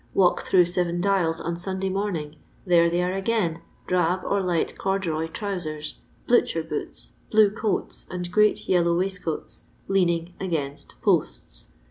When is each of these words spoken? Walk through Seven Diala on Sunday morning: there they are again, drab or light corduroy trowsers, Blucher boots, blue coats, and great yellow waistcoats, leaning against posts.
Walk 0.15 0.41
through 0.41 0.65
Seven 0.65 0.99
Diala 0.99 1.45
on 1.45 1.55
Sunday 1.55 1.89
morning: 1.89 2.37
there 2.65 2.89
they 2.89 3.03
are 3.03 3.13
again, 3.13 3.61
drab 3.85 4.21
or 4.23 4.41
light 4.41 4.75
corduroy 4.75 5.27
trowsers, 5.27 5.99
Blucher 6.25 6.63
boots, 6.63 7.11
blue 7.29 7.51
coats, 7.51 8.07
and 8.09 8.31
great 8.31 8.67
yellow 8.67 8.97
waistcoats, 8.97 9.65
leaning 9.87 10.33
against 10.39 10.99
posts. 11.03 11.67